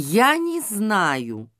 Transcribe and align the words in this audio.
Я 0.00 0.38
не 0.38 0.60
знаю, 0.60 1.50